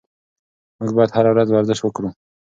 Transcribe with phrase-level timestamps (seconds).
[0.79, 2.09] موږ باید هره ورځ ورزش وکړو.